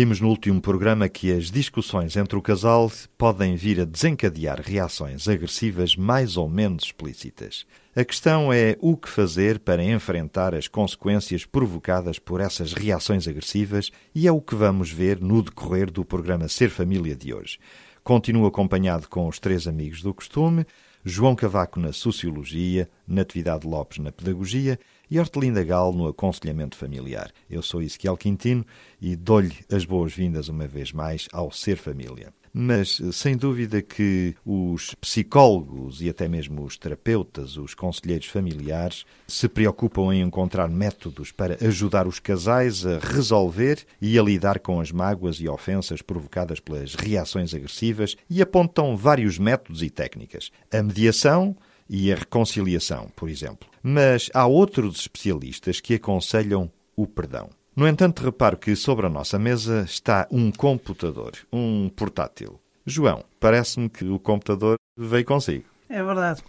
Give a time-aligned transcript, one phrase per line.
[0.00, 5.28] Vimos no último programa que as discussões entre o casal podem vir a desencadear reações
[5.28, 7.66] agressivas mais ou menos explícitas.
[7.94, 13.90] A questão é o que fazer para enfrentar as consequências provocadas por essas reações agressivas
[14.14, 17.58] e é o que vamos ver no decorrer do programa Ser Família de hoje.
[18.02, 20.64] Continuo acompanhado com os três amigos do costume,
[21.04, 24.78] João Cavaco na Sociologia, Natividade Lopes na Pedagogia
[25.10, 27.32] e Hortelinda Gal no aconselhamento familiar.
[27.48, 28.64] Eu sou Ezequiel Quintino
[29.00, 32.32] e dou-lhe as boas-vindas uma vez mais ao Ser Família.
[32.52, 39.48] Mas sem dúvida que os psicólogos e até mesmo os terapeutas, os conselheiros familiares, se
[39.48, 44.90] preocupam em encontrar métodos para ajudar os casais a resolver e a lidar com as
[44.90, 50.50] mágoas e ofensas provocadas pelas reações agressivas e apontam vários métodos e técnicas.
[50.72, 51.56] A mediação,
[51.90, 53.68] e a reconciliação, por exemplo.
[53.82, 57.50] Mas há outros especialistas que aconselham o perdão.
[57.74, 62.60] No entanto, reparo que sobre a nossa mesa está um computador, um portátil.
[62.86, 65.69] João, parece-me que o computador veio consigo.
[65.90, 66.40] É verdade.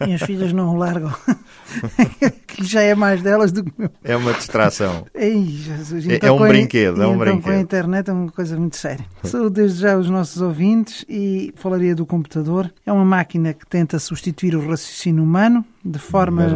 [0.00, 1.12] Minhas filhas não o largam.
[2.48, 3.90] que já é mais delas do que meu.
[4.02, 5.06] É uma distração.
[5.14, 6.08] Ei, Jesus.
[6.08, 7.42] É, é um brinquedo, é um então brinquedo.
[7.42, 9.04] com a internet é uma coisa muito séria.
[9.22, 12.72] Sou desde já os nossos ouvintes e falaria do computador.
[12.86, 16.46] É uma máquina que tenta substituir o raciocínio humano de forma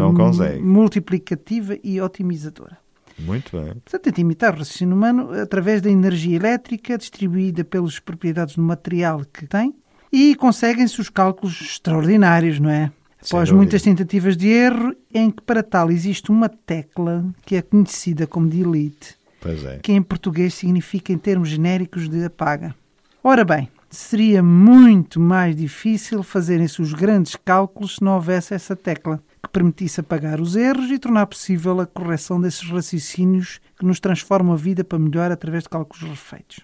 [0.62, 2.78] multiplicativa e otimizadora.
[3.18, 3.74] Muito bem.
[3.74, 9.22] Portanto, tenta imitar o raciocínio humano através da energia elétrica distribuída pelas propriedades do material
[9.30, 9.74] que tem
[10.14, 12.92] e conseguem-se os cálculos extraordinários, não é?
[13.26, 18.24] Após muitas tentativas de erro, em que para tal existe uma tecla que é conhecida
[18.24, 19.80] como delete, é.
[19.82, 22.76] que em português significa em termos genéricos de apaga.
[23.24, 29.20] Ora bem, seria muito mais difícil fazerem-se os grandes cálculos se não houvesse essa tecla,
[29.42, 34.52] que permitisse apagar os erros e tornar possível a correção desses raciocínios que nos transformam
[34.52, 36.60] a vida para melhor através de cálculos refeitos.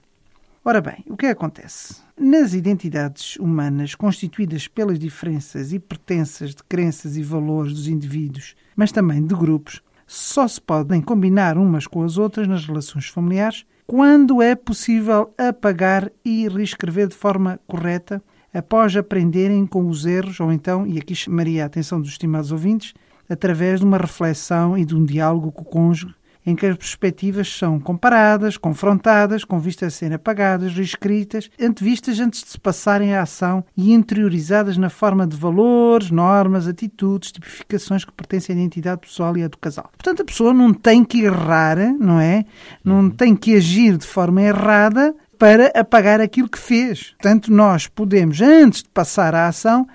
[0.62, 2.02] Ora bem, o que é que acontece?
[2.18, 8.92] Nas identidades humanas constituídas pelas diferenças e pertenças de crenças e valores dos indivíduos, mas
[8.92, 14.42] também de grupos, só se podem combinar umas com as outras nas relações familiares quando
[14.42, 18.22] é possível apagar e reescrever de forma correta
[18.52, 22.92] após aprenderem com os erros, ou então, e aqui chamaria a atenção dos estimados ouvintes,
[23.30, 27.48] através de uma reflexão e de um diálogo com o cônjuge em que as perspectivas
[27.56, 33.22] são comparadas, confrontadas, com vista a serem apagadas, reescritas, antevistas antes de se passarem à
[33.22, 39.36] ação e interiorizadas na forma de valores, normas, atitudes, tipificações que pertencem à identidade pessoal
[39.36, 39.90] e à do casal.
[39.92, 42.44] Portanto, a pessoa não tem que errar, não é?
[42.84, 47.12] Não tem que agir de forma errada para apagar aquilo que fez.
[47.12, 49.86] Portanto, nós podemos, antes de passar à ação,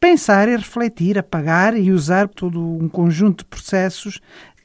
[0.00, 4.20] pensar e refletir, apagar e usar todo um conjunto de processos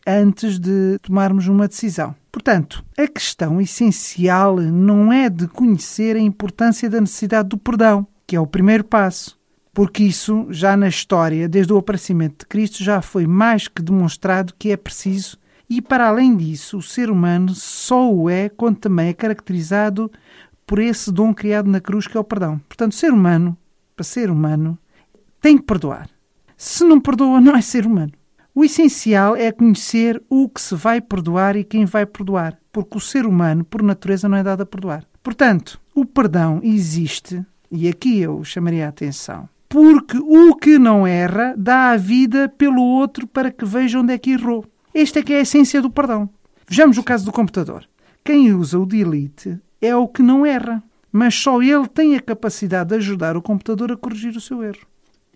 [0.05, 2.15] antes de tomarmos uma decisão.
[2.31, 8.35] Portanto, a questão essencial não é de conhecer a importância da necessidade do perdão, que
[8.35, 9.37] é o primeiro passo,
[9.73, 14.53] porque isso já na história, desde o aparecimento de Cristo, já foi mais que demonstrado
[14.57, 15.37] que é preciso,
[15.69, 20.11] e para além disso, o ser humano só o é quando também é caracterizado
[20.65, 22.59] por esse dom criado na cruz que é o perdão.
[22.67, 23.57] Portanto, ser humano,
[23.95, 24.77] para ser humano,
[25.41, 26.09] tem que perdoar.
[26.57, 28.11] Se não perdoa, não é ser humano.
[28.59, 32.99] O essencial é conhecer o que se vai perdoar e quem vai perdoar, porque o
[32.99, 35.05] ser humano, por natureza, não é dado a perdoar.
[35.23, 41.55] Portanto, o perdão existe, e aqui eu chamaria a atenção, porque o que não erra
[41.57, 44.65] dá a vida pelo outro para que veja onde é que errou.
[44.93, 46.29] Esta é que é a essência do perdão.
[46.67, 47.87] Vejamos o caso do computador.
[48.25, 50.83] Quem usa o delete é o que não erra,
[51.13, 54.85] mas só ele tem a capacidade de ajudar o computador a corrigir o seu erro.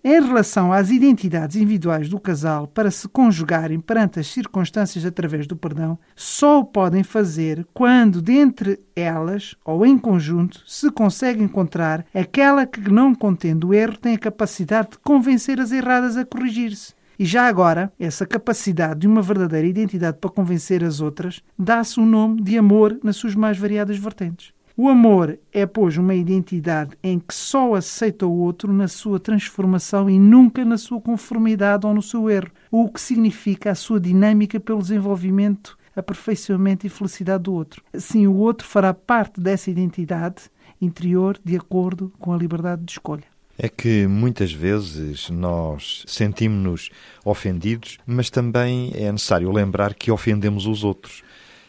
[0.06, 5.56] Em relação às identidades individuais do casal para se conjugarem perante as circunstâncias através do
[5.56, 12.66] perdão, só o podem fazer quando, dentre elas ou em conjunto, se consegue encontrar aquela
[12.66, 16.92] que, não contendo o erro, tem a capacidade de convencer as erradas a corrigir-se.
[17.18, 22.04] E já agora, essa capacidade de uma verdadeira identidade para convencer as outras dá-se o
[22.04, 24.53] nome de amor nas suas mais variadas vertentes.
[24.76, 30.10] O amor é, pois, uma identidade em que só aceita o outro na sua transformação
[30.10, 34.58] e nunca na sua conformidade ou no seu erro, o que significa a sua dinâmica
[34.58, 37.84] pelo desenvolvimento, aperfeiçoamento e felicidade do outro.
[37.92, 40.50] Assim, o outro fará parte dessa identidade
[40.80, 43.22] interior de acordo com a liberdade de escolha.
[43.56, 46.90] É que muitas vezes nós sentimos-nos
[47.24, 51.22] ofendidos, mas também é necessário lembrar que ofendemos os outros.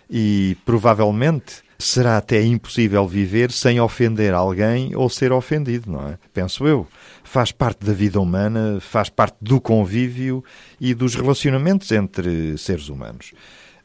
[0.09, 6.17] E provavelmente será até impossível viver sem ofender alguém ou ser ofendido, não é?
[6.33, 6.87] Penso eu.
[7.23, 10.43] Faz parte da vida humana, faz parte do convívio
[10.79, 13.33] e dos relacionamentos entre seres humanos.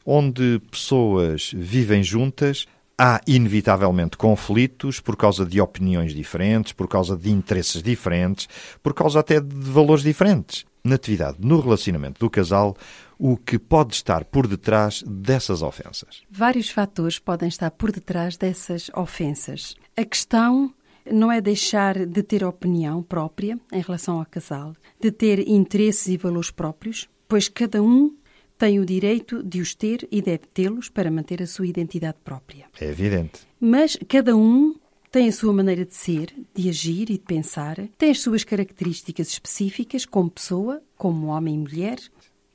[0.05, 2.65] Onde pessoas vivem juntas,
[2.97, 8.47] há inevitavelmente conflitos por causa de opiniões diferentes, por causa de interesses diferentes,
[8.81, 10.65] por causa até de valores diferentes.
[10.83, 12.75] Na atividade, no relacionamento do casal,
[13.23, 16.23] o que pode estar por detrás dessas ofensas?
[16.27, 19.75] Vários fatores podem estar por detrás dessas ofensas.
[19.95, 20.73] A questão
[21.05, 26.17] não é deixar de ter opinião própria em relação ao casal, de ter interesses e
[26.17, 28.11] valores próprios, pois cada um
[28.57, 32.65] tem o direito de os ter e deve tê-los para manter a sua identidade própria.
[32.79, 33.41] É evidente.
[33.59, 34.75] Mas cada um
[35.11, 39.27] tem a sua maneira de ser, de agir e de pensar, tem as suas características
[39.27, 41.99] específicas como pessoa, como homem e mulher.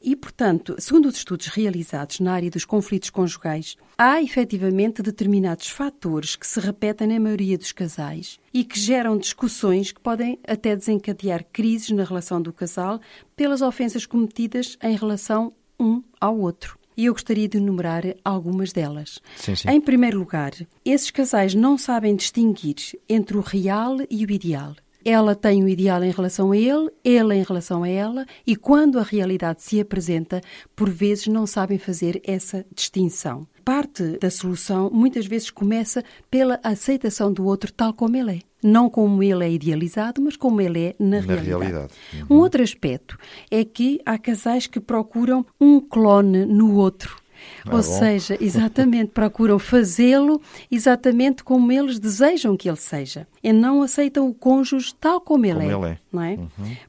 [0.03, 6.37] E, portanto, segundo os estudos realizados na área dos conflitos conjugais, há efetivamente determinados fatores
[6.37, 11.45] que se repetem na maioria dos casais e que geram discussões que podem até desencadear
[11.53, 13.01] crises na relação do casal
[13.35, 16.79] pelas ofensas cometidas em relação um ao outro.
[16.97, 19.21] E eu gostaria de enumerar algumas delas.
[19.37, 19.69] Sim, sim.
[19.69, 20.53] Em primeiro lugar,
[20.83, 22.77] esses casais não sabem distinguir
[23.07, 24.75] entre o real e o ideal.
[25.09, 28.99] Ela tem o ideal em relação a ele, ele em relação a ela, e quando
[28.99, 30.41] a realidade se apresenta,
[30.75, 33.47] por vezes não sabem fazer essa distinção.
[33.65, 38.41] Parte da solução muitas vezes começa pela aceitação do outro tal como ele é.
[38.61, 41.49] Não como ele é idealizado, mas como ele é na, Na realidade.
[41.49, 41.93] realidade.
[42.13, 42.37] Uhum.
[42.37, 43.17] Um outro aspecto
[43.49, 47.17] é que há casais que procuram um clone no outro.
[47.65, 47.83] Ah, Ou bom.
[47.83, 50.41] seja, exatamente, procuram fazê-lo
[50.71, 53.27] exatamente como eles desejam que ele seja.
[53.43, 55.89] E não aceitam o cônjuge tal como ele Como é.
[55.89, 55.99] ele é.
[56.13, 56.39] Não é?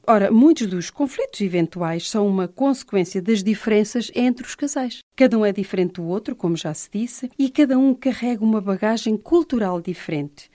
[0.06, 5.00] Ora, muitos dos conflitos eventuais são uma consequência das diferenças entre os casais.
[5.16, 8.60] Cada um é diferente do outro, como já se disse, e cada um carrega uma
[8.60, 10.50] bagagem cultural diferente.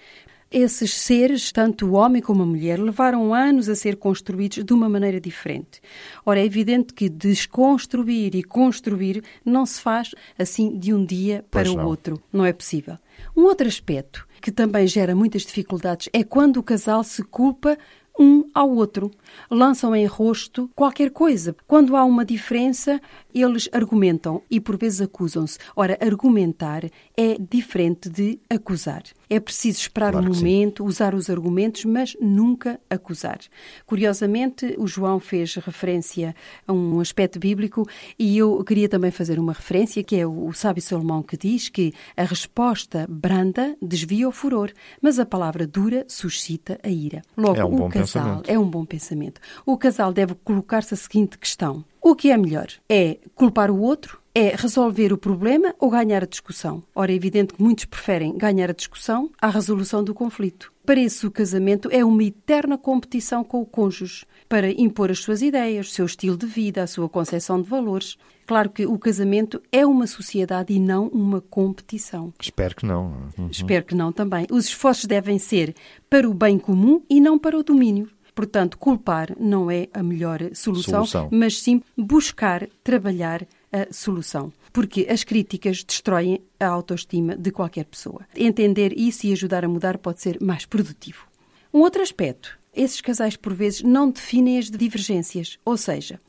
[0.54, 4.88] Esses seres, tanto o homem como a mulher, levaram anos a ser construídos de uma
[4.88, 5.82] maneira diferente.
[6.24, 11.72] Ora, é evidente que desconstruir e construir não se faz assim de um dia para
[11.72, 12.22] o outro.
[12.32, 13.00] Não é possível.
[13.36, 17.76] Um outro aspecto que também gera muitas dificuldades é quando o casal se culpa
[18.20, 19.12] um ao outro.
[19.50, 21.56] Lançam em rosto qualquer coisa.
[21.68, 23.02] Quando há uma diferença,
[23.34, 25.58] eles argumentam e por vezes acusam-se.
[25.76, 26.84] Ora, argumentar
[27.16, 29.04] é diferente de acusar.
[29.30, 30.44] É preciso esperar Claro um que sim.
[30.44, 33.40] momento, usar os argumentos, mas nunca acusar.
[33.86, 36.36] Curiosamente, o João fez referência
[36.68, 37.88] a um aspecto bíblico
[38.18, 41.94] e eu queria também fazer uma referência, que é o, sábio Salomão que diz que
[42.18, 44.72] a resposta branda desvia o furor,
[45.02, 47.22] mas a palavra dura suscita a ira.
[47.38, 48.50] Logo, É um o casal pensamento.
[48.50, 49.40] é um bom pensamento.
[49.66, 52.68] O casal deve colocar-se a seguinte questão: o que é melhor?
[52.90, 54.23] É culpar o outro?
[54.36, 56.82] É resolver o problema ou ganhar a discussão?
[56.96, 60.74] Ora, é evidente que muitos preferem ganhar a discussão à resolução do conflito.
[60.84, 65.44] Para isso, o casamento é uma eterna competição com o cônjuge para impor as suas
[65.44, 68.18] ideias, o seu estilo de vida, a sua concepção de valores.
[68.48, 72.34] Claro que o casamento é uma sociedade e não uma competição.
[72.42, 73.30] Espero que não.
[73.38, 73.50] Uhum.
[73.52, 74.48] Espero que não também.
[74.50, 75.76] Os esforços devem ser
[76.10, 78.10] para o bem comum e não para o domínio.
[78.34, 81.30] Portanto, culpar não é a melhor solução, Solução.
[81.32, 84.54] mas sim buscar trabalhar a solução.
[84.72, 88.22] Porque as críticas destroem a autoestima de qualquer pessoa.
[88.36, 91.28] Entender isso e ajudar a mudar pode ser mais produtivo.
[91.74, 96.22] Um outro aspecto: esses casais, por vezes, não definem as divergências, ou seja,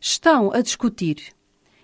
[0.00, 1.36] estão a discutir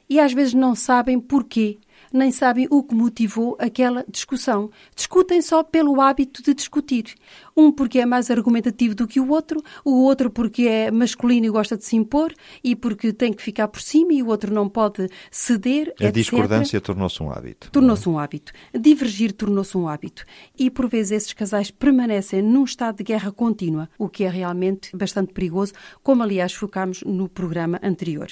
[0.08, 1.78] e às vezes não sabem porquê,
[2.12, 4.70] nem sabem o que motivou aquela discussão.
[4.94, 7.14] Discutem só pelo hábito de discutir.
[7.56, 11.50] Um porque é mais argumentativo do que o outro, o outro porque é masculino e
[11.50, 12.32] gosta de se impor
[12.62, 15.94] e porque tem que ficar por cima e o outro não pode ceder.
[16.00, 16.14] A etc.
[16.14, 17.70] discordância tornou-se um hábito.
[17.70, 18.52] Tornou-se um hábito.
[18.78, 20.24] Divergir tornou-se um hábito.
[20.58, 24.96] E, por vezes, esses casais permanecem num estado de guerra contínua, o que é realmente
[24.96, 28.28] bastante perigoso, como, aliás, focámos no programa anterior.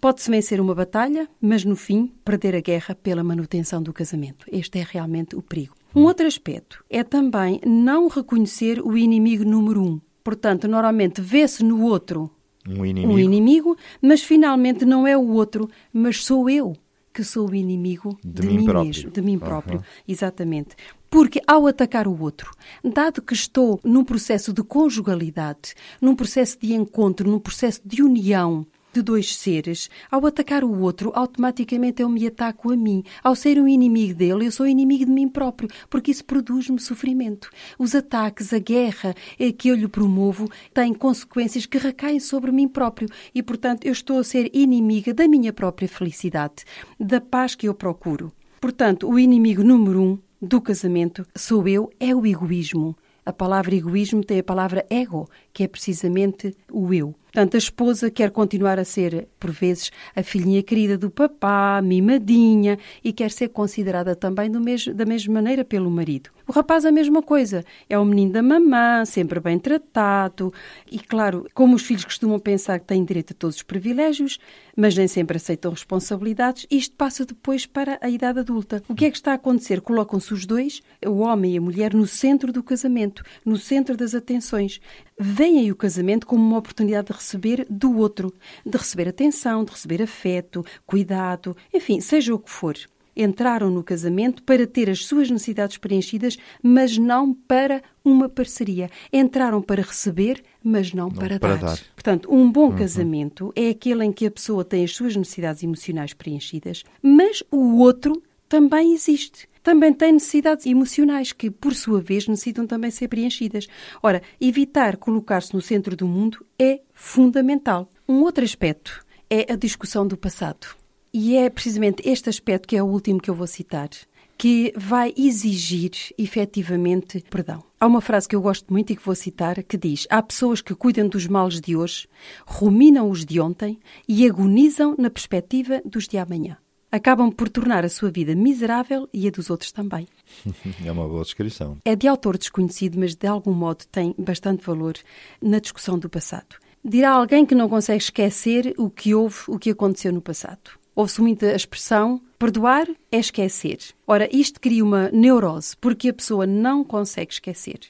[0.00, 4.46] Pode-se vencer uma batalha, mas, no fim, perder a guerra pela manutenção do casamento.
[4.50, 5.79] Este é realmente o perigo.
[5.94, 10.00] Um outro aspecto é também não reconhecer o inimigo número um.
[10.22, 12.30] Portanto, normalmente vê-se no outro
[12.68, 13.12] Um inimigo.
[13.12, 16.74] um inimigo, mas finalmente não é o outro, mas sou eu
[17.12, 18.86] que sou o inimigo De de, mim mim, próprio.
[18.86, 19.76] mesmo, de mim próprio.
[19.78, 19.84] Aham.
[20.06, 20.76] Exatamente.
[21.10, 22.52] Porque ao atacar o outro,
[22.84, 28.64] dado que estou num processo de conjugalidade, num processo de encontro, num processo de união,
[28.92, 33.04] de dois seres, ao atacar o outro, automaticamente eu me ataco a mim.
[33.22, 37.50] Ao ser um inimigo dele, eu sou inimigo de mim próprio, porque isso produz-me sofrimento.
[37.78, 39.14] Os ataques, a guerra
[39.58, 44.18] que eu lhe promovo, têm consequências que recaem sobre mim próprio e, portanto, eu estou
[44.18, 46.64] a ser inimiga da minha própria felicidade,
[46.98, 48.32] da paz que eu procuro.
[48.60, 52.96] Portanto, o inimigo número um do casamento sou eu, é o egoísmo.
[53.24, 57.14] A palavra egoísmo tem a palavra ego, que é precisamente o eu.
[57.32, 62.78] Portanto, a esposa quer continuar a ser, por vezes, a filhinha querida do papá, mimadinha,
[63.04, 66.30] e quer ser considerada também da mesma maneira pelo marido.
[66.46, 67.64] O rapaz, a mesma coisa.
[67.88, 70.52] É o menino da mamã, sempre bem tratado.
[70.90, 74.38] E, claro, como os filhos costumam pensar que têm direito a todos os privilégios,
[74.76, 78.82] mas nem sempre aceitam responsabilidades, isto passa depois para a idade adulta.
[78.88, 79.80] O que é que está a acontecer?
[79.80, 84.14] Colocam-se os dois, o homem e a mulher, no centro do casamento, no centro das
[84.14, 84.80] atenções.
[85.22, 88.32] Veem o casamento como uma oportunidade de receber do outro,
[88.64, 92.74] de receber atenção, de receber afeto, cuidado, enfim, seja o que for.
[93.14, 98.88] Entraram no casamento para ter as suas necessidades preenchidas, mas não para uma parceria.
[99.12, 101.66] Entraram para receber, mas não, não para, para dar.
[101.66, 101.80] dar.
[101.94, 102.76] Portanto, um bom uhum.
[102.76, 107.76] casamento é aquele em que a pessoa tem as suas necessidades emocionais preenchidas, mas o
[107.76, 113.66] outro também existe também tem necessidades emocionais que, por sua vez, necessitam também ser preenchidas.
[114.02, 117.92] Ora, evitar colocar-se no centro do mundo é fundamental.
[118.08, 120.66] Um outro aspecto é a discussão do passado.
[121.12, 123.90] E é precisamente este aspecto que é o último que eu vou citar,
[124.38, 127.62] que vai exigir efetivamente perdão.
[127.78, 130.62] Há uma frase que eu gosto muito e que vou citar que diz: Há pessoas
[130.62, 132.08] que cuidam dos males de hoje,
[132.46, 133.78] ruminam os de ontem
[134.08, 136.56] e agonizam na perspectiva dos de amanhã
[136.90, 140.06] acabam por tornar a sua vida miserável e a dos outros também.
[140.84, 141.78] É uma boa descrição.
[141.84, 144.94] É de autor desconhecido, mas de algum modo tem bastante valor
[145.40, 146.56] na discussão do passado.
[146.84, 150.70] Dirá alguém que não consegue esquecer o que houve, o que aconteceu no passado.
[150.94, 153.78] Ouve-se muito a expressão perdoar é esquecer.
[154.06, 157.80] Ora, isto cria uma neurose, porque a pessoa não consegue esquecer.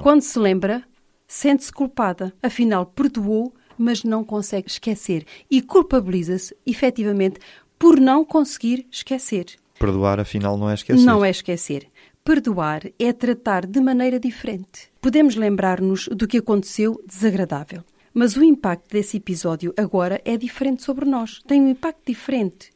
[0.00, 0.84] Quando se lembra,
[1.26, 2.32] sente-se culpada.
[2.40, 5.26] Afinal, perdoou, mas não consegue esquecer.
[5.50, 7.40] E culpabiliza-se, efetivamente,
[7.78, 9.46] por não conseguir esquecer.
[9.78, 11.04] Perdoar, afinal, não é esquecer.
[11.04, 11.88] Não é esquecer.
[12.24, 14.90] Perdoar é tratar de maneira diferente.
[15.00, 17.84] Podemos lembrar-nos do que aconteceu desagradável.
[18.12, 21.42] Mas o impacto desse episódio agora é diferente sobre nós.
[21.46, 22.70] Tem um impacto diferente.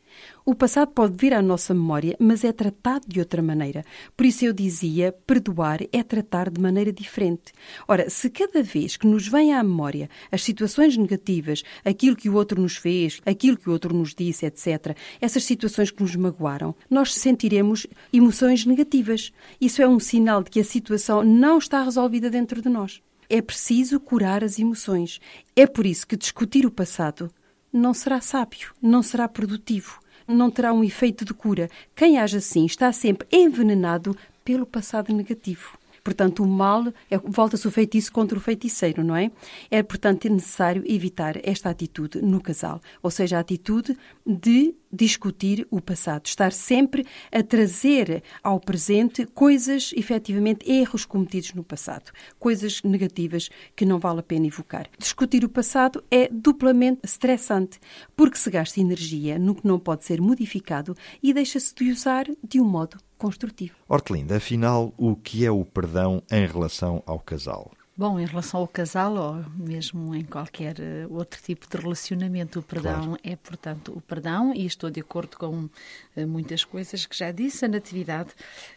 [0.51, 3.85] O passado pode vir à nossa memória, mas é tratado de outra maneira.
[4.17, 7.53] Por isso eu dizia, perdoar é tratar de maneira diferente.
[7.87, 12.35] Ora, se cada vez que nos vem à memória as situações negativas, aquilo que o
[12.35, 16.75] outro nos fez, aquilo que o outro nos disse, etc., essas situações que nos magoaram,
[16.91, 19.33] nós sentiremos emoções negativas.
[19.61, 23.01] Isso é um sinal de que a situação não está resolvida dentro de nós.
[23.29, 25.21] É preciso curar as emoções.
[25.55, 27.31] É por isso que discutir o passado
[27.73, 31.69] não será sábio, não será produtivo, não terá um efeito de cura.
[31.95, 35.79] Quem age assim está sempre envenenado pelo passado negativo.
[36.03, 39.31] Portanto, o mal é, volta-se o feitiço contra o feiticeiro, não é?
[39.71, 43.97] É, portanto, necessário evitar esta atitude no casal, ou seja, a atitude
[44.27, 51.63] de discutir o passado, estar sempre a trazer ao presente coisas, efetivamente, erros cometidos no
[51.63, 54.89] passado, coisas negativas que não vale a pena evocar.
[54.99, 57.79] Discutir o passado é duplamente estressante,
[58.17, 62.61] porque se gasta energia no que não pode ser modificado e deixa-se de usar de
[62.61, 63.75] um modo construtivo.
[63.89, 67.71] Hortelinda, afinal, o que é o perdão em relação ao casal?
[68.01, 72.63] Bom, em relação ao casal ou mesmo em qualquer eh, outro tipo de relacionamento, o
[72.63, 73.21] perdão claro.
[73.23, 75.69] é, portanto, o perdão, e estou de acordo com
[76.17, 78.31] eh, muitas coisas que já disse a Natividade.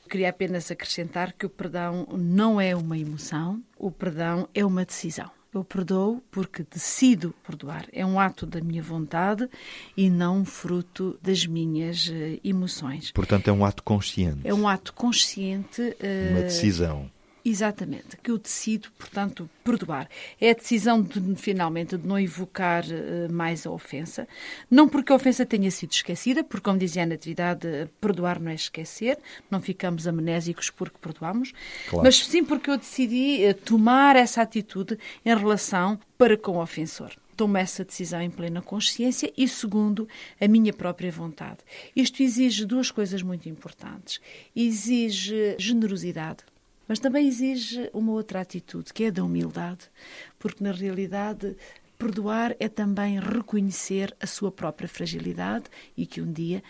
[0.10, 5.32] Queria apenas acrescentar que o perdão não é uma emoção, o perdão é uma decisão.
[5.54, 7.88] Eu perdoo porque decido perdoar.
[7.94, 9.48] É um ato da minha vontade
[9.96, 13.12] e não fruto das minhas uh, emoções.
[13.12, 14.42] Portanto, é um ato consciente.
[14.44, 15.96] É um ato consciente.
[16.32, 17.10] Uma decisão.
[17.46, 20.08] Exatamente, que eu decido, portanto, perdoar.
[20.40, 24.26] É a decisão de, finalmente de não evocar uh, mais a ofensa,
[24.72, 27.68] não porque a ofensa tenha sido esquecida, porque, como dizia a Natividade,
[28.00, 29.20] perdoar não é esquecer,
[29.52, 31.52] não ficamos amnésicos porque perdoamos,
[31.90, 32.06] claro.
[32.06, 37.12] mas sim porque eu decidi uh, tomar essa atitude em relação para com o ofensor
[37.36, 40.08] tomo essa decisão em plena consciência e, segundo,
[40.40, 41.58] a minha própria vontade.
[41.96, 44.22] Isto exige duas coisas muito importantes.
[44.56, 46.44] Exige generosidade,
[46.88, 49.90] mas também exige uma outra atitude, que é a da humildade,
[50.38, 51.56] porque na realidade
[51.98, 56.62] perdoar é também reconhecer a sua própria fragilidade e que um dia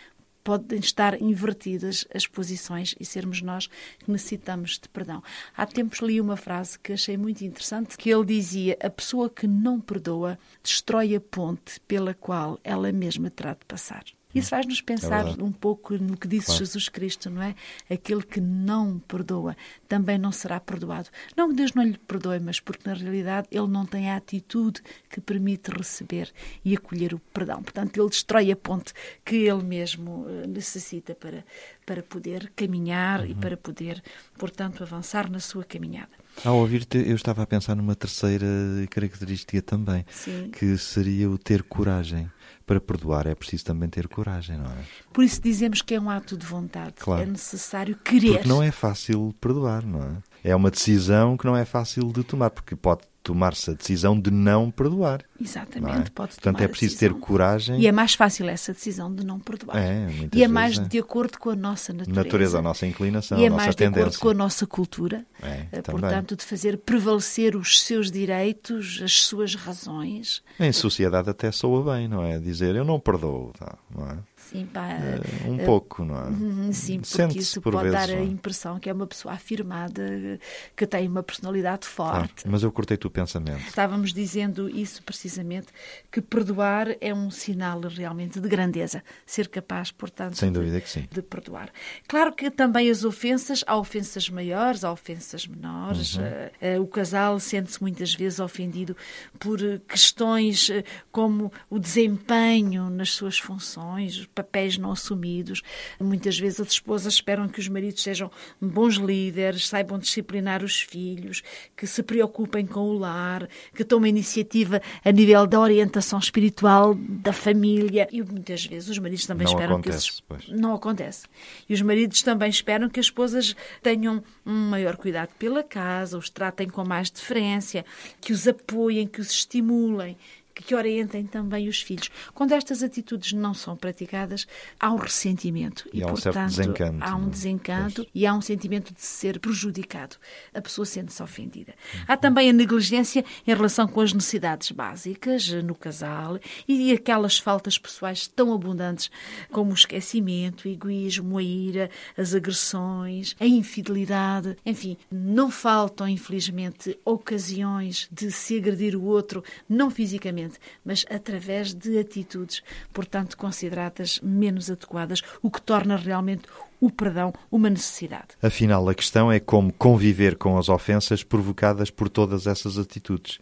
[0.44, 3.68] podem estar invertidas as posições e sermos nós
[4.00, 5.24] que necessitamos de perdão.
[5.56, 9.48] Há tempos li uma frase que achei muito interessante, que ele dizia: a pessoa que
[9.48, 14.04] não perdoa destrói a ponte pela qual ela mesma terá de passar.
[14.34, 16.60] Isso faz-nos pensar é um pouco no que disse claro.
[16.60, 17.56] Jesus Cristo, não é?
[17.90, 19.56] Aquele que não perdoa
[19.88, 21.10] também não será perdoado.
[21.38, 24.82] Não que Deus não lhe perdoe, mas porque na realidade ele não tem a atitude
[25.10, 26.32] que permite receber
[26.66, 27.62] e acolher o perdão.
[27.62, 31.46] Portanto, ele destrói a ponte que ele mesmo eh, necessita para,
[31.86, 33.26] para poder caminhar Uhum.
[33.28, 34.02] e para poder,
[34.38, 36.10] portanto, avançar na sua caminhada.
[36.44, 38.46] Ao ouvir-te, eu estava a pensar numa terceira
[38.90, 40.50] característica também, Sim.
[40.52, 42.30] que seria o ter coragem.
[42.66, 44.86] Para perdoar é preciso também ter coragem, não é?
[45.12, 46.94] Por isso dizemos que é um ato de vontade.
[46.98, 47.22] Claro.
[47.22, 48.34] É necessário querer.
[48.34, 50.18] Porque não é fácil perdoar, não é?
[50.44, 54.30] É uma decisão que não é fácil de tomar, porque pode tomar-se a decisão de
[54.30, 55.24] não perdoar.
[55.40, 56.10] Exatamente, não é?
[56.14, 57.80] pode Portanto, é preciso ter coragem.
[57.80, 59.78] E é mais fácil essa decisão de não perdoar.
[59.78, 60.84] É, muitas e é mais é.
[60.84, 62.24] de acordo com a nossa natureza.
[62.24, 64.02] natureza, a nossa inclinação, e é a nossa mais de tendência.
[64.02, 65.26] acordo com a nossa cultura.
[65.42, 65.82] É, Eh.
[65.82, 70.42] Portanto, de fazer prevalecer os seus direitos, as suas razões.
[70.60, 72.40] Em sociedade até soa bem, não é?
[72.40, 74.18] Dizer eu não perdoo, tá, não é?
[74.54, 76.28] Sim, pá, É, um eh, pouco, não é?
[76.28, 78.24] Uhum, Sim, porque isso por pode vezes, dar a é?
[78.24, 80.40] impressão que é uma pessoa afirmada,
[80.76, 82.48] que tem uma personalidade forte.
[82.48, 83.66] mas eu cortei-te o pensamento.
[83.68, 85.68] Estávamos dizendo isso precisamente,
[86.12, 89.04] que perdoar é um sinal realmente de grandeza.
[89.26, 91.08] Ser capaz, portanto, Sem de- dúvida que sim.
[91.12, 91.70] de perdoar.
[92.08, 96.16] Claro que também as ofensas, há ofensas maiores, há ofensas menores.
[96.16, 96.24] Uhum.
[96.62, 98.96] Eh, o casal sente-se muitas vezes ofendido
[99.40, 99.58] por
[99.88, 100.70] questões
[101.12, 105.62] como o desempenho nas suas funções, papéis não assumidos.
[106.00, 108.30] Muitas vezes as esposas esperam que os maridos sejam
[108.62, 111.42] bons líderes, saibam disciplinar os filhos,
[111.76, 117.32] que se preocupem com o lar, que tomem iniciativa a nível da orientação espiritual da
[117.32, 118.08] família.
[118.12, 120.50] E muitas vezes os maridos também Não esperam que acontece, esses pois.
[120.50, 121.26] não acontece.
[121.68, 126.30] E os maridos também esperam que as esposas tenham um maior cuidado pela casa, os
[126.30, 127.86] tratem com mais deferência,
[128.20, 130.18] que os apoiem, que os estimulem.
[130.54, 132.10] Que orientem também os filhos.
[132.34, 134.48] Quando estas atitudes não são praticadas,
[134.80, 135.90] há um ressentimento.
[135.92, 137.30] E há um certo desencanto, Há um é?
[137.30, 138.10] desencanto Pois.
[138.14, 140.16] e há um sentimento de ser prejudicado.
[140.54, 141.74] A pessoa sente-se ofendida.
[142.08, 147.38] Há também a negligência em relação com as necessidades básicas eh, no casal e aquelas
[147.40, 149.10] faltas pessoais tão abundantes
[149.52, 154.56] como o esquecimento, o egoísmo, a ira, as agressões, a infidelidade.
[154.66, 160.43] Enfim, não faltam, infelizmente, ocasiões de se agredir o outro, não fisicamente,
[160.84, 162.62] mas através de atitudes,
[162.94, 166.44] portanto, consideradas menos adequadas, o que torna realmente
[166.80, 168.30] o perdão uma necessidade.
[168.42, 173.40] Afinal, a questão é como conviver com as ofensas provocadas por todas essas atitudes.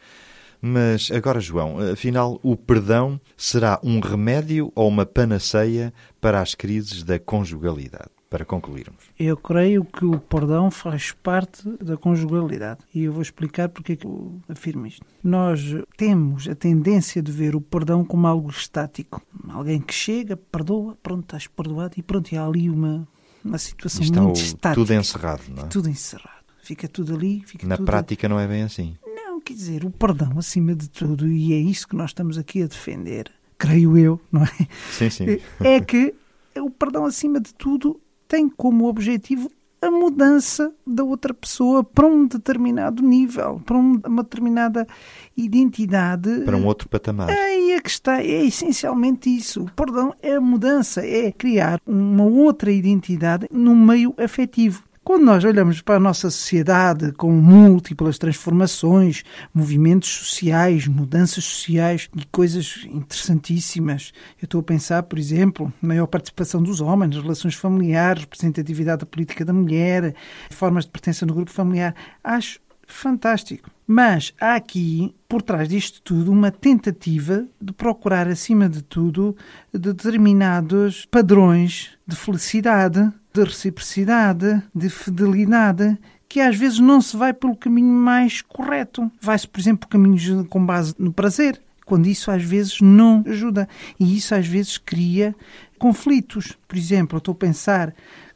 [0.62, 7.02] Mas agora, João, afinal, o perdão será um remédio ou uma panaceia para as crises
[7.02, 8.21] da conjugalidade?
[8.32, 9.04] Para concluirmos.
[9.20, 12.80] Eu creio que o perdão faz parte da conjugalidade.
[12.96, 15.06] E eu vou explicar porque é que eu afirmo isto.
[15.22, 15.62] Nós
[15.98, 19.22] temos a tendência de ver o perdão como algo estático.
[19.50, 23.06] Alguém que chega, perdoa, pronto, estás perdoado e pronto, e há ali uma,
[23.44, 24.76] uma situação Está muito o- estática.
[24.76, 25.68] tudo encerrado, não é?
[25.68, 26.42] Tudo encerrado.
[26.64, 27.86] Fica tudo ali, fica Na tudo...
[27.86, 28.96] prática não é bem assim.
[29.06, 32.64] Não, quer dizer, o perdão acima de tudo, e é isso que nós estamos aqui
[32.64, 34.48] a defender, creio eu, não é?
[34.90, 35.26] Sim, sim.
[35.60, 36.16] é que
[36.58, 38.00] o perdão, acima de tudo,
[38.32, 44.24] tem como objetivo a mudança da outra pessoa para um determinado nível, para um- uma
[44.24, 44.88] determinada
[45.36, 46.42] identidade.
[46.46, 47.30] Para um outro patamar.
[47.30, 49.64] Aí é que está, é essencialmente isso.
[49.64, 54.82] O perdão é a mudança, é criar uma outra identidade no meio afetivo.
[55.04, 62.24] Quando nós olhamos para a nossa sociedade com múltiplas transformações, movimentos sociais, mudanças sociais e
[62.28, 68.22] coisas interessantíssimas, eu estou a pensar, por exemplo, maior participação dos homens nas relações familiares,
[68.22, 70.14] representatividade da política da mulher,
[70.52, 71.96] formas de pertença no grupo familiar.
[72.24, 73.72] Acho fantástico.
[73.88, 79.36] Mas há aqui, por trás disto tudo, uma tentativa de procurar, acima de tudo,
[79.74, 87.34] de determinados padrões de felicidade, de reciprocidade, de fidelidade, que às vezes não se vai
[87.34, 89.12] pelo caminho mais correto.
[89.22, 93.68] Vai-se, por exemplo, caminhos com base no prazer, quando isso às vezes não ajuda.
[94.00, 95.36] E isso às vezes cria
[95.78, 96.58] conflitos.
[96.68, 97.94] Por exemplo, eu estou a pensar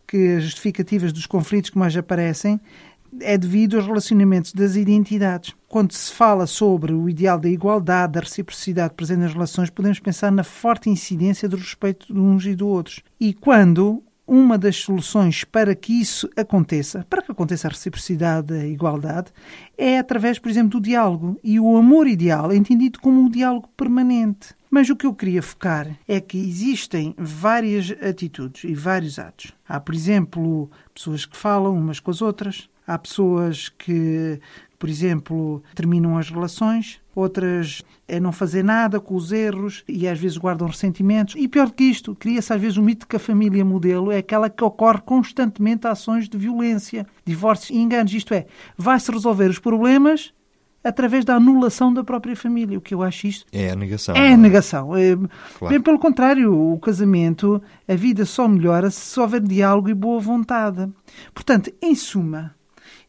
[0.08, 2.60] que as justificativas dos conflitos que mais aparecem
[3.21, 5.53] é devido aos relacionamentos das identidades.
[5.67, 10.31] Quando se fala sobre o ideal da igualdade, da reciprocidade presente nas relações, podemos pensar
[10.31, 13.01] na forte incidência do respeito de uns e do outros.
[13.19, 18.65] E quando uma das soluções para que isso aconteça, para que aconteça a reciprocidade, a
[18.65, 19.31] igualdade,
[19.77, 21.39] é através, por exemplo, do diálogo.
[21.43, 24.55] E o amor ideal é entendido como um diálogo permanente.
[24.69, 29.53] Mas o que eu queria focar é que existem várias atitudes e vários atos.
[29.67, 34.39] Há, por exemplo, pessoas que falam umas com as outras, há pessoas que,
[34.77, 40.19] por exemplo, terminam as relações, outras é não fazer nada com os erros e às
[40.19, 41.36] vezes guardam ressentimentos.
[41.38, 44.17] E pior do que isto, cria-se às vezes o mito que a família modelo é
[44.17, 48.13] aquela que ocorre constantemente ações de violência, divórcios e enganos.
[48.13, 48.45] Isto é,
[48.78, 50.34] vai-se resolver os problemas
[50.84, 52.78] através da anulação da própria família.
[52.78, 53.45] O que eu acho isto.
[53.51, 54.15] É a negação.
[54.15, 54.95] É a negação.
[54.95, 55.15] É,
[55.58, 55.73] claro.
[55.73, 60.88] Bem pelo contrário, o casamento, a vida só melhora se houver diálogo e boa vontade.
[61.34, 62.54] Portanto, em suma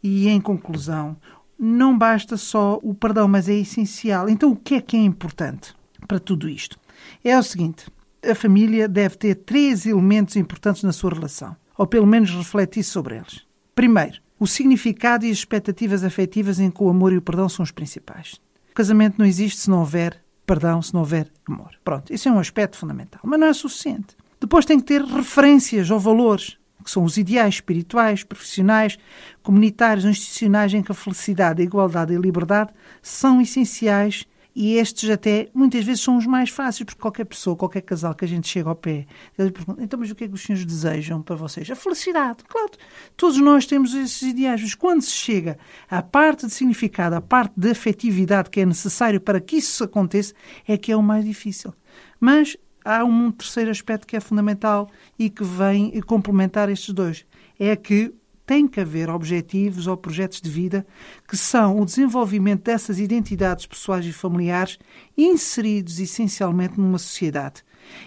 [0.03, 1.17] e em conclusão,
[1.59, 4.29] não basta só o perdão, mas é essencial.
[4.29, 5.75] Então, o que é que é importante
[6.07, 6.79] para tudo isto?
[7.25, 7.87] É o seguinte:
[8.25, 13.17] a família deve ter três elementos importantes na sua relação, ou pelo menos refletir sobre
[13.17, 13.45] eles.
[13.75, 17.63] Primeiro, o significado e as expectativas afetivas em que o amor e o perdão são
[17.63, 18.41] os principais.
[18.71, 21.71] O casamento não existe se não houver perdão, se não houver amor.
[21.83, 24.17] Pronto, isso é um aspecto fundamental, mas não é suficiente.
[24.41, 28.97] Depois tem que ter referências ou valores que são os ideais espirituais, profissionais,
[29.43, 32.73] comunitários institucionais em que a felicidade, a igualdade e a liberdade
[33.03, 37.83] são essenciais e estes até muitas vezes são os mais fáceis, porque qualquer pessoa, qualquer
[37.83, 39.05] casal que a gente chega ao pé,
[39.39, 41.71] ele pergunta, então mas o que é que os senhores desejam para vocês?
[41.71, 42.71] A felicidade, claro.
[43.19, 45.59] Todos nós temos esses ideais, mas quando se chega
[45.91, 50.33] à parte de significado, à parte de afetividade que é necessário para que isso aconteça,
[50.67, 51.75] é que é o mais difícil.
[52.19, 57.27] Mas há um terceiro aspecto que é fundamental e que vem complementar estes dois.
[57.59, 58.15] É que
[58.47, 60.87] tem que haver objetivos ou projetos de vida
[61.29, 64.79] que são o desenvolvimento dessas identidades pessoais e familiares
[65.19, 67.65] inseridos essencialmente numa sociedade.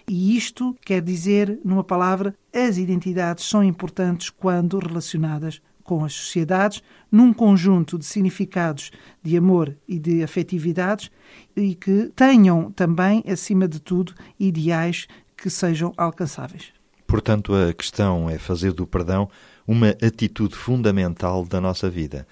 [0.08, 6.84] E isto quer dizer, numa palavra, as identidades são importantes quando relacionadas com as sociedades,
[7.12, 8.92] num conjunto de significados
[9.24, 11.10] de amor e de afetividades
[11.56, 16.72] e que tenham também, acima de tudo, ideais que sejam alcançáveis.
[17.08, 19.28] Portanto, a questão é fazer do perdão
[19.68, 22.28] uma atitude fundamental da nossa vida,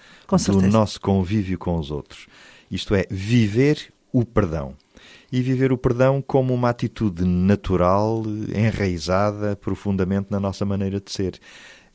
[0.46, 2.28] do nosso convívio com os outros.
[2.70, 4.74] Isto é, viver o perdão.
[5.32, 8.22] E viver o perdão como uma atitude natural,
[8.54, 11.40] enraizada profundamente na nossa maneira de ser.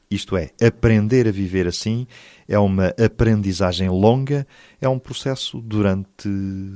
[0.09, 2.05] Isto é, aprender a viver assim
[2.47, 4.45] é uma aprendizagem longa,
[4.79, 6.29] é um processo durante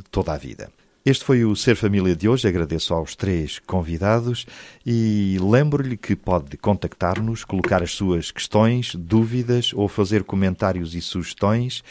[0.10, 0.70] toda a vida.
[1.06, 2.50] Este foi o Ser Família de hoje.
[2.50, 4.46] Agradeço aos três convidados
[4.86, 11.82] e lembro-lhe que pode contactar-nos, colocar as suas questões, dúvidas ou fazer comentários e sugestões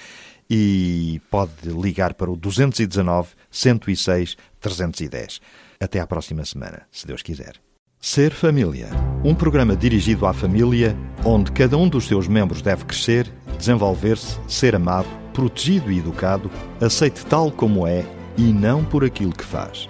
[0.51, 5.41] e pode ligar para o 219 106 310.
[5.81, 7.66] Até à próxima semana, se Deus quiser.
[8.01, 8.89] Ser Família.
[9.25, 14.77] Um programa dirigido à família, onde cada um dos seus membros deve crescer, desenvolver-se, ser
[14.77, 18.05] amado, protegido e educado, aceite tal como é
[18.37, 19.89] e não por aquilo que faz.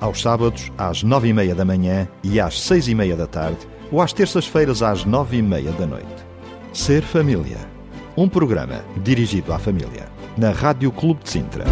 [0.00, 3.68] Aos sábados, às nove e meia da manhã e às seis e meia da tarde,
[3.92, 6.24] ou às terças-feiras, às nove e meia da noite.
[6.72, 7.58] Ser Família.
[8.16, 10.08] Um programa dirigido à família.
[10.36, 11.64] Na Rádio Clube de Sintra.